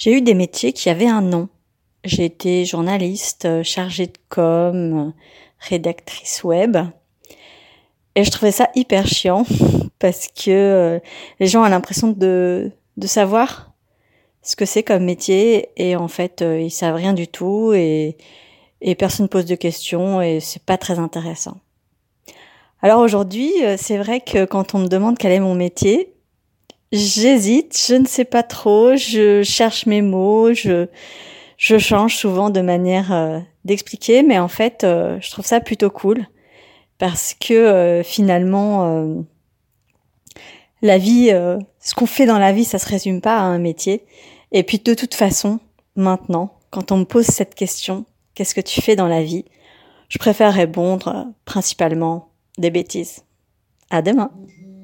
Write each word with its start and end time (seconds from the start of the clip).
J'ai 0.00 0.16
eu 0.16 0.22
des 0.22 0.32
métiers 0.32 0.72
qui 0.72 0.88
avaient 0.88 1.06
un 1.06 1.20
nom. 1.20 1.50
J'ai 2.04 2.24
été 2.24 2.64
journaliste, 2.64 3.44
euh, 3.44 3.62
chargée 3.62 4.06
de 4.06 4.16
com, 4.30 5.12
rédactrice 5.58 6.42
web. 6.42 6.78
Et 8.14 8.24
je 8.24 8.30
trouvais 8.30 8.50
ça 8.50 8.70
hyper 8.74 9.06
chiant 9.06 9.44
parce 9.98 10.28
que 10.28 10.50
euh, 10.50 10.98
les 11.38 11.46
gens 11.46 11.66
ont 11.66 11.68
l'impression 11.68 12.08
de, 12.08 12.72
de 12.96 13.06
savoir 13.06 13.74
ce 14.40 14.56
que 14.56 14.64
c'est 14.64 14.82
comme 14.82 15.04
métier 15.04 15.68
et 15.76 15.96
en 15.96 16.08
fait 16.08 16.40
euh, 16.40 16.58
ils 16.58 16.70
savent 16.70 16.94
rien 16.94 17.12
du 17.12 17.28
tout 17.28 17.74
et, 17.74 18.16
et 18.80 18.94
personne 18.94 19.28
pose 19.28 19.44
de 19.44 19.54
questions 19.54 20.22
et 20.22 20.40
c'est 20.40 20.64
pas 20.64 20.78
très 20.78 20.98
intéressant. 20.98 21.58
Alors 22.80 23.00
aujourd'hui, 23.00 23.52
c'est 23.76 23.98
vrai 23.98 24.22
que 24.22 24.46
quand 24.46 24.74
on 24.74 24.78
me 24.78 24.88
demande 24.88 25.18
quel 25.18 25.32
est 25.32 25.40
mon 25.40 25.54
métier, 25.54 26.14
J'hésite, 26.92 27.80
je 27.86 27.94
ne 27.94 28.06
sais 28.06 28.24
pas 28.24 28.42
trop, 28.42 28.96
je 28.96 29.44
cherche 29.44 29.86
mes 29.86 30.02
mots, 30.02 30.52
je, 30.52 30.88
je 31.56 31.78
change 31.78 32.16
souvent 32.16 32.50
de 32.50 32.60
manière 32.60 33.12
euh, 33.12 33.38
d'expliquer, 33.64 34.24
mais 34.24 34.40
en 34.40 34.48
fait, 34.48 34.82
euh, 34.82 35.18
je 35.20 35.30
trouve 35.30 35.46
ça 35.46 35.60
plutôt 35.60 35.90
cool 35.90 36.26
parce 36.98 37.34
que 37.34 37.54
euh, 37.54 38.02
finalement, 38.02 39.24
la 40.82 40.98
vie, 40.98 41.28
ce 41.78 41.94
qu'on 41.94 42.06
fait 42.06 42.26
dans 42.26 42.38
la 42.38 42.52
vie, 42.52 42.64
ça 42.64 42.78
se 42.78 42.88
résume 42.88 43.20
pas 43.20 43.36
à 43.36 43.42
un 43.42 43.58
métier. 43.58 44.04
Et 44.50 44.64
puis 44.64 44.78
de 44.78 44.94
toute 44.94 45.14
façon, 45.14 45.60
maintenant, 45.94 46.58
quand 46.70 46.90
on 46.90 46.96
me 46.96 47.04
pose 47.04 47.26
cette 47.26 47.54
question, 47.54 48.04
qu'est-ce 48.34 48.54
que 48.54 48.60
tu 48.60 48.80
fais 48.80 48.96
dans 48.96 49.06
la 49.06 49.22
vie? 49.22 49.44
Je 50.08 50.18
préfère 50.18 50.52
répondre 50.52 51.28
principalement 51.44 52.30
des 52.58 52.70
bêtises. 52.70 53.22
À 53.90 54.02
demain. 54.02 54.32